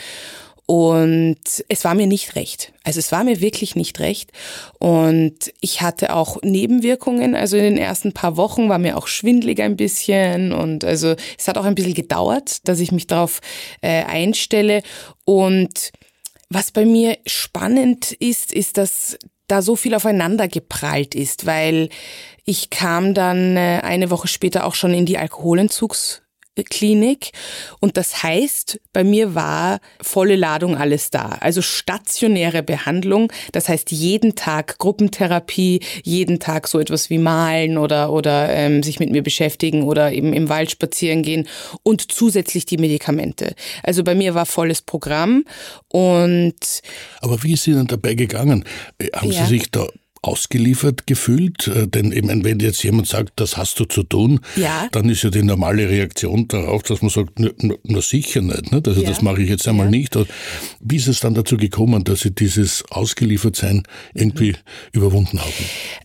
[0.67, 2.73] Und es war mir nicht recht.
[2.83, 4.33] Also es war mir wirklich nicht recht.
[4.81, 7.37] Und ich hatte auch Nebenwirkungen.
[7.37, 10.53] Also in den ersten paar Wochen war mir auch schwindlig ein bisschen.
[10.53, 13.41] Und also es hat auch ein bisschen gedauert, dass ich mich darauf
[13.81, 14.83] äh, einstelle.
[15.25, 15.93] Und
[16.51, 21.91] was bei mir spannend ist, ist, dass da so viel aufeinander geprallt ist, weil
[22.45, 26.23] ich kam dann äh, eine Woche später auch schon in die Alkoholentzugs
[26.65, 27.33] Klinik.
[27.81, 31.37] Und das heißt, bei mir war volle Ladung alles da.
[31.41, 33.33] Also stationäre Behandlung.
[33.53, 39.01] Das heißt, jeden Tag Gruppentherapie, jeden Tag so etwas wie malen oder, oder ähm, sich
[39.01, 41.49] mit mir beschäftigen oder eben im Wald spazieren gehen
[41.83, 43.55] und zusätzlich die Medikamente.
[43.83, 45.45] Also bei mir war volles Programm
[45.89, 46.55] und.
[47.21, 48.65] Aber wie ist Ihnen dabei gegangen?
[48.99, 49.45] Äh, haben ja.
[49.45, 49.87] Sie sich da
[50.27, 51.69] ausgeliefert gefühlt?
[51.69, 54.89] Äh, denn meine, wenn jetzt jemand sagt, das hast du zu tun, ja.
[54.93, 58.73] dann ist ja die normale Reaktion darauf, dass man sagt, na, sicher nicht.
[58.73, 58.89] nicht?
[58.89, 59.09] Also ja.
[59.09, 59.91] das mache ich jetzt einmal ja.
[59.91, 60.17] nicht.
[60.81, 63.83] Wie ist es dann dazu gekommen, dass Sie dieses Ausgeliefertsein
[64.15, 64.57] irgendwie mhm.
[64.93, 65.53] überwunden haben?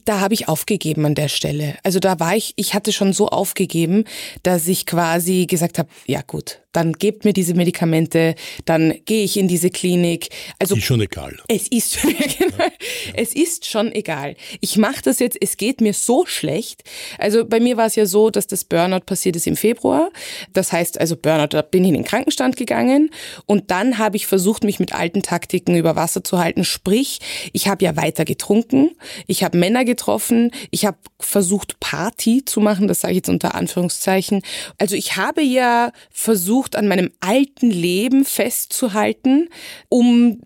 [0.06, 1.76] Da habe ich aufgegeben an der Stelle.
[1.84, 4.06] Also da war ich, ich hatte schon so aufgegeben,
[4.44, 9.38] dass ich quasi gesagt habe, ja gut, dann gebt mir diese Medikamente, dann gehe ich
[9.38, 10.30] in diese Klinik.
[10.60, 11.38] Also ist schon egal.
[11.48, 12.72] Es ist genau, ja.
[13.14, 14.36] es ist schon egal.
[14.62, 15.38] Ich mache das jetzt.
[15.42, 16.84] Es geht mir so schlecht.
[17.18, 20.12] Also bei mir war es ja so, dass das Burnout passiert ist im Februar.
[20.54, 23.10] Das heißt also Burnout, da bin ich in den Krankenstand gegangen
[23.46, 26.64] und dann habe ich versucht, mich mit alten Taktiken über Wasser zu halten.
[26.64, 27.20] Sprich,
[27.54, 28.92] ich habe ja weiter getrunken,
[29.28, 32.88] ich habe Männer getroffen, ich habe versucht Party zu machen.
[32.88, 34.42] Das sage ich jetzt unter Anführungszeichen.
[34.78, 39.50] Also ich habe ja versucht versucht, an meinem alten Leben festzuhalten,
[39.90, 40.40] um,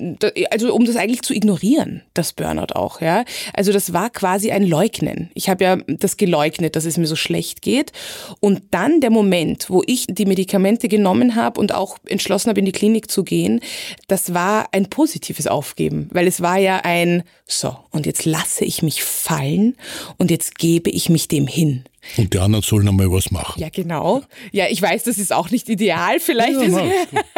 [0.49, 3.25] also um das eigentlich zu ignorieren, das Burnout auch, ja.
[3.53, 5.29] Also das war quasi ein Leugnen.
[5.33, 7.91] Ich habe ja das geleugnet, dass es mir so schlecht geht.
[8.39, 12.65] Und dann der Moment, wo ich die Medikamente genommen habe und auch entschlossen habe, in
[12.65, 13.59] die Klinik zu gehen,
[14.07, 18.81] das war ein positives Aufgeben, weil es war ja ein, so, und jetzt lasse ich
[18.81, 19.75] mich fallen
[20.17, 21.83] und jetzt gebe ich mich dem hin.
[22.17, 23.61] Und die anderen sollen einmal was machen.
[23.61, 24.23] Ja, genau.
[24.51, 26.61] Ja, ich weiß, das ist auch nicht ideal vielleicht.
[26.61, 26.91] Ja,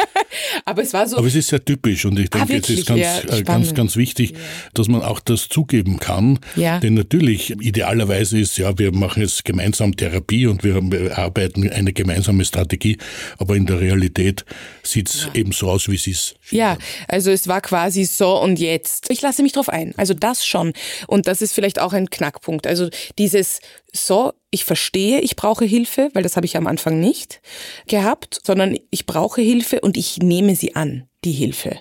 [0.64, 1.16] aber es war so.
[1.16, 3.74] Aber es ist sehr typisch und ich denke, ah, es ist ganz, ja, äh, ganz,
[3.74, 4.38] ganz wichtig, ja.
[4.74, 6.38] dass man auch das zugeben kann.
[6.56, 6.78] Ja.
[6.78, 12.44] Denn natürlich, idealerweise ist, ja, wir machen jetzt gemeinsam Therapie und wir arbeiten eine gemeinsame
[12.44, 12.98] Strategie,
[13.38, 14.44] aber in der Realität
[14.82, 16.36] sieht es eben so aus, wie es ist.
[16.50, 16.78] Ja,
[17.08, 19.10] also es war quasi so und jetzt.
[19.10, 19.94] Ich lasse mich drauf ein.
[19.96, 20.72] Also das schon.
[21.06, 22.66] Und das ist vielleicht auch ein Knackpunkt.
[22.66, 23.60] Also dieses
[23.92, 27.40] so, ich verstehe, ich brauche Hilfe, weil das habe ich am Anfang nicht
[27.86, 31.78] gehabt, sondern ich brauche Hilfe und ich nehme sie an, die Hilfe.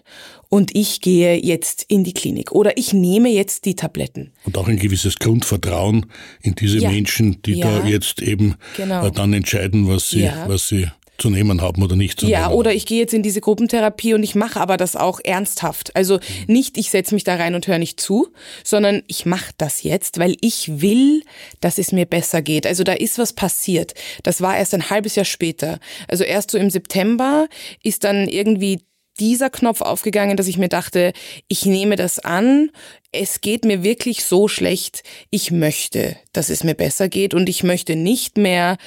[0.49, 4.31] Und ich gehe jetzt in die Klinik oder ich nehme jetzt die Tabletten.
[4.45, 6.05] Und auch ein gewisses Grundvertrauen
[6.41, 6.89] in diese ja.
[6.89, 7.79] Menschen, die ja.
[7.79, 9.05] da jetzt eben genau.
[9.05, 10.47] Äh, dann entscheiden, was sie, ja.
[10.47, 10.87] was sie
[11.17, 12.51] zu nehmen haben oder nicht zu ja, nehmen.
[12.51, 15.95] Ja, oder ich gehe jetzt in diese Gruppentherapie und ich mache aber das auch ernsthaft.
[15.95, 16.53] Also mhm.
[16.53, 18.27] nicht, ich setze mich da rein und höre nicht zu,
[18.63, 21.23] sondern ich mache das jetzt, weil ich will,
[21.60, 22.67] dass es mir besser geht.
[22.67, 23.93] Also da ist was passiert.
[24.23, 25.80] Das war erst ein halbes Jahr später.
[26.08, 27.47] Also erst so im September
[27.84, 28.82] ist dann irgendwie
[29.19, 31.13] dieser Knopf aufgegangen, dass ich mir dachte,
[31.47, 32.71] ich nehme das an,
[33.12, 37.63] es geht mir wirklich so schlecht, ich möchte, dass es mir besser geht und ich
[37.63, 38.77] möchte nicht mehr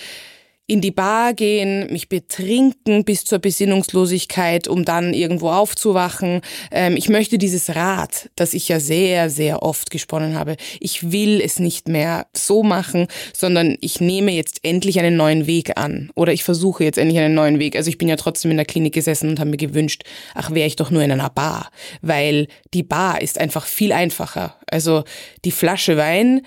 [0.71, 6.43] in die Bar gehen, mich betrinken bis zur Besinnungslosigkeit, um dann irgendwo aufzuwachen.
[6.71, 11.41] Ähm, ich möchte dieses Rad, das ich ja sehr, sehr oft gesponnen habe, ich will
[11.41, 16.11] es nicht mehr so machen, sondern ich nehme jetzt endlich einen neuen Weg an.
[16.15, 17.75] Oder ich versuche jetzt endlich einen neuen Weg.
[17.75, 20.05] Also ich bin ja trotzdem in der Klinik gesessen und habe mir gewünscht,
[20.35, 21.73] ach, wäre ich doch nur in einer Bar.
[22.01, 24.55] Weil die Bar ist einfach viel einfacher.
[24.71, 25.03] Also
[25.45, 26.43] die Flasche Wein,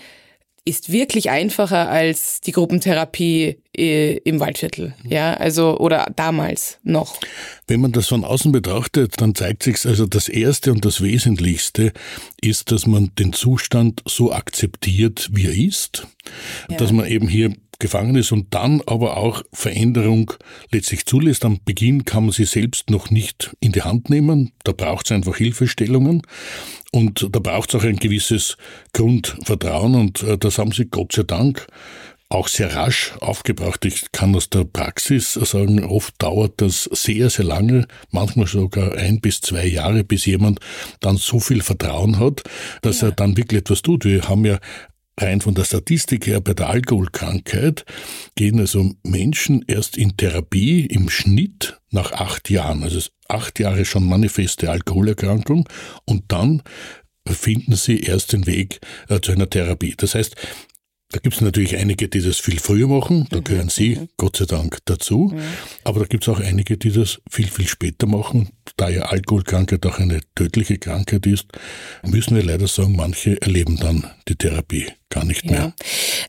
[0.65, 4.93] ist wirklich einfacher als die Gruppentherapie äh, im Waldviertel.
[5.03, 7.19] Ja, also, oder damals noch.
[7.67, 11.91] Wenn man das von außen betrachtet, dann zeigt sich also das Erste und das Wesentlichste
[12.41, 16.07] ist, dass man den Zustand so akzeptiert, wie er ist,
[16.69, 16.77] ja.
[16.77, 20.31] dass man eben hier gefangen ist und dann aber auch Veränderung
[20.71, 21.43] letztlich zulässt.
[21.43, 24.53] Am Beginn kann man sie selbst noch nicht in die Hand nehmen.
[24.63, 26.21] Da braucht es einfach Hilfestellungen
[26.93, 28.55] und da braucht es auch ein gewisses
[28.93, 31.67] Grundvertrauen und äh, das haben sie Gott sei Dank
[32.29, 33.85] auch sehr rasch aufgebracht.
[33.85, 39.21] Ich kann aus der Praxis sagen, oft dauert das sehr, sehr lange, manchmal sogar ein
[39.21, 40.59] bis zwei Jahre, bis jemand
[40.99, 42.41] dann so viel Vertrauen hat,
[42.81, 43.09] dass ja.
[43.09, 44.05] er dann wirklich etwas tut.
[44.05, 44.57] Wir haben ja
[45.19, 47.85] rein von der Statistik her bei der Alkoholkrankheit
[48.35, 54.07] gehen also Menschen erst in Therapie im Schnitt nach acht Jahren, also acht Jahre schon
[54.07, 55.69] manifeste Alkoholerkrankung
[56.05, 56.63] und dann
[57.27, 59.93] finden sie erst den Weg äh, zu einer Therapie.
[59.95, 60.35] Das heißt,
[61.13, 63.43] da gibt es natürlich einige, die das viel früher machen, da mhm.
[63.43, 64.09] gehören Sie mhm.
[64.17, 65.41] Gott sei Dank dazu, mhm.
[65.83, 68.49] aber da gibt es auch einige, die das viel, viel später machen.
[68.77, 71.45] Da ja Alkoholkrankheit auch eine tödliche Krankheit ist,
[72.03, 75.59] müssen wir leider sagen, manche erleben dann die Therapie gar nicht mehr.
[75.59, 75.73] Ja.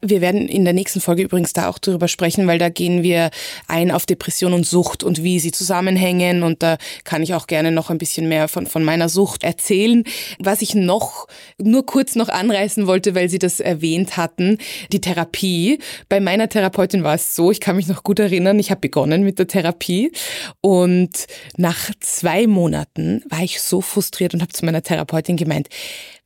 [0.02, 3.30] Wir werden in der nächsten Folge übrigens da auch drüber sprechen, weil da gehen wir
[3.66, 7.72] ein auf Depression und Sucht und wie sie zusammenhängen und da kann ich auch gerne
[7.72, 10.04] noch ein bisschen mehr von, von meiner Sucht erzählen.
[10.38, 11.26] Was ich noch
[11.58, 14.58] nur kurz noch anreißen wollte, weil Sie das erwähnt hatten,
[14.92, 15.78] die Therapie.
[16.08, 19.22] Bei meiner Therapeutin war es so, ich kann mich noch gut erinnern, ich habe begonnen
[19.22, 20.12] mit der Therapie
[20.60, 25.68] und nach zwei Monaten war ich so frustriert und habe zu meiner Therapeutin gemeint,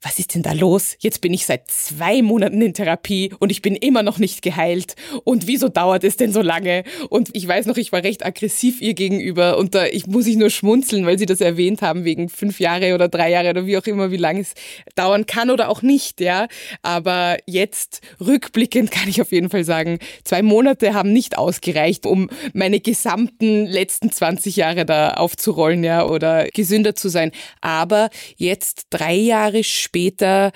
[0.01, 0.95] was ist denn da los?
[1.01, 4.95] Jetzt bin ich seit zwei Monaten in Therapie und ich bin immer noch nicht geheilt.
[5.25, 6.85] Und wieso dauert es denn so lange?
[7.09, 10.37] Und ich weiß noch, ich war recht aggressiv ihr gegenüber und da ich, muss ich
[10.37, 13.77] nur schmunzeln, weil sie das erwähnt haben, wegen fünf Jahre oder drei Jahre oder wie
[13.77, 14.55] auch immer, wie lange es
[14.95, 16.47] dauern kann oder auch nicht, ja.
[16.83, 22.31] Aber jetzt rückblickend kann ich auf jeden Fall sagen, zwei Monate haben nicht ausgereicht, um
[22.53, 27.33] meine gesamten letzten 20 Jahre da aufzurollen, ja, oder gesünder zu sein.
[27.61, 30.53] Aber jetzt drei Jahre später später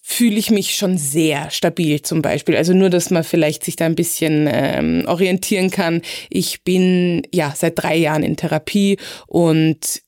[0.00, 2.56] fühle ich mich schon sehr stabil zum Beispiel.
[2.56, 6.02] Also nur, dass man vielleicht sich da ein bisschen ähm, orientieren kann.
[6.28, 10.02] Ich bin ja seit drei Jahren in Therapie und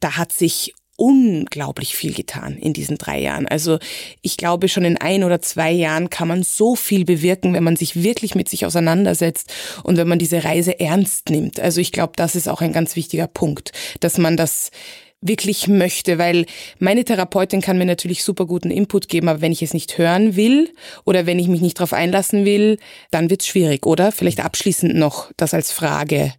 [0.00, 3.46] da hat sich unglaublich viel getan in diesen drei Jahren.
[3.46, 3.78] Also
[4.20, 7.76] ich glaube, schon in ein oder zwei Jahren kann man so viel bewirken, wenn man
[7.76, 9.54] sich wirklich mit sich auseinandersetzt
[9.84, 11.60] und wenn man diese Reise ernst nimmt.
[11.60, 14.72] Also ich glaube, das ist auch ein ganz wichtiger Punkt, dass man das
[15.20, 16.46] wirklich möchte, weil
[16.78, 20.36] meine Therapeutin kann mir natürlich super guten Input geben, aber wenn ich es nicht hören
[20.36, 20.72] will
[21.04, 22.78] oder wenn ich mich nicht darauf einlassen will,
[23.10, 24.12] dann wird es schwierig, oder?
[24.12, 26.34] Vielleicht abschließend noch das als Frage.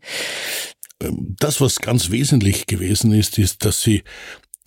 [1.01, 4.03] Ähm, das, was ganz wesentlich gewesen ist, ist, dass sie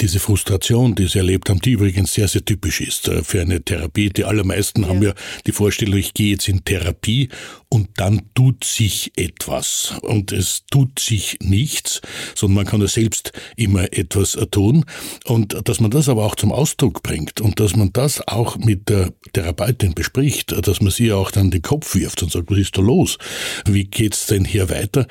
[0.02, 3.62] diese Frustration, die sie erlebt haben, die übrigens sehr, sehr typisch ist äh, für eine
[3.62, 4.10] Therapie.
[4.10, 4.88] Die allermeisten ja.
[4.88, 5.14] haben ja
[5.46, 7.28] die Vorstellung, ich gehe jetzt in Therapie
[7.68, 9.94] und dann tut sich etwas.
[10.02, 12.02] Und es tut sich nichts,
[12.34, 14.84] sondern man kann ja selbst immer etwas tun.
[15.24, 18.88] Und dass man das aber auch zum Ausdruck bringt und dass man das auch mit
[18.88, 22.76] der Therapeutin bespricht, dass man sie auch dann den Kopf wirft und sagt, was ist
[22.76, 23.18] da los?
[23.66, 25.06] Wie geht's denn hier weiter?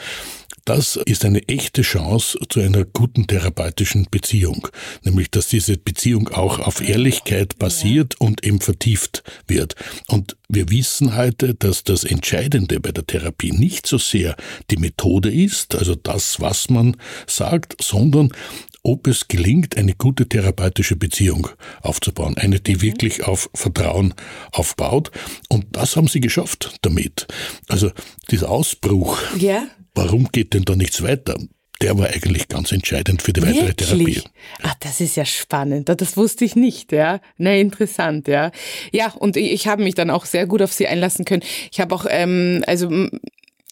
[0.66, 4.68] Das ist eine echte Chance zu einer guten therapeutischen Beziehung,
[5.04, 9.76] nämlich dass diese Beziehung auch auf Ehrlichkeit basiert und eben vertieft wird.
[10.08, 14.36] Und wir wissen heute, dass das Entscheidende bei der Therapie nicht so sehr
[14.70, 18.32] die Methode ist, also das, was man sagt, sondern
[18.84, 21.48] ob es gelingt, eine gute therapeutische Beziehung
[21.82, 22.36] aufzubauen.
[22.38, 22.82] Eine, die mhm.
[22.82, 24.14] wirklich auf Vertrauen
[24.52, 25.12] aufbaut.
[25.50, 27.28] Und das haben sie geschafft damit.
[27.68, 27.92] Also
[28.30, 31.38] dieser Ausbruch ja warum geht denn da nichts weiter?
[31.82, 33.78] Der war eigentlich ganz entscheidend für die weitere Wirklich?
[33.78, 34.22] Therapie.
[34.62, 35.90] Ach, das ist ja spannend.
[35.90, 37.20] Das wusste ich nicht, ja.
[37.38, 38.52] Na, interessant, ja.
[38.92, 41.42] Ja, und ich habe mich dann auch sehr gut auf sie einlassen können.
[41.72, 43.08] Ich habe auch, ähm, also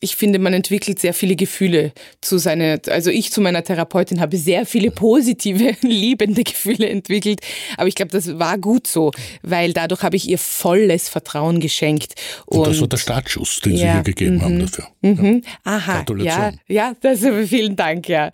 [0.01, 4.37] ich finde, man entwickelt sehr viele Gefühle zu seiner, also ich zu meiner Therapeutin habe
[4.37, 7.41] sehr viele positive, liebende Gefühle entwickelt.
[7.77, 12.13] Aber ich glaube, das war gut so, weil dadurch habe ich ihr volles Vertrauen geschenkt.
[12.45, 14.87] Und, und das war der Startschuss, den ja, Sie ihr gegeben mhm, haben dafür.
[15.01, 15.71] Mhm, ja.
[15.71, 18.31] Aha, ja, ja, das, vielen Dank, ja.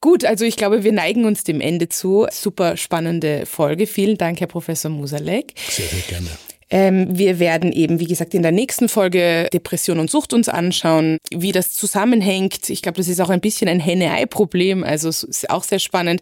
[0.00, 2.26] Gut, also ich glaube, wir neigen uns dem Ende zu.
[2.30, 3.86] Super spannende Folge.
[3.86, 5.54] Vielen Dank, Herr Professor Musalek.
[5.70, 6.28] Sehr, sehr gerne.
[6.68, 11.18] Ähm, wir werden eben, wie gesagt, in der nächsten Folge Depression und Sucht uns anschauen,
[11.30, 12.68] wie das zusammenhängt.
[12.70, 16.20] Ich glaube, das ist auch ein bisschen ein Henne-Ei-Problem, also es ist auch sehr spannend.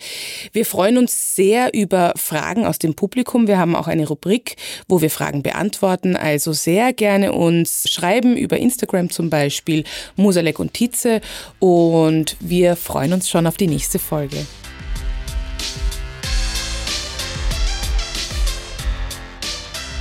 [0.52, 3.46] Wir freuen uns sehr über Fragen aus dem Publikum.
[3.46, 4.56] Wir haben auch eine Rubrik,
[4.88, 6.16] wo wir Fragen beantworten.
[6.16, 9.84] Also sehr gerne uns schreiben über Instagram zum Beispiel,
[10.16, 11.20] Musalek und Tietze.
[11.58, 14.44] Und wir freuen uns schon auf die nächste Folge.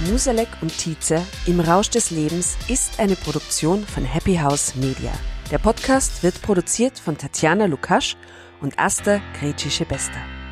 [0.10, 5.12] Musalek und Tietze im Rausch des Lebens ist eine Produktion von Happy House Media.
[5.50, 8.18] Der Podcast wird produziert von Tatjana Lukasch
[8.62, 10.43] und Asta Gretschi-Bester.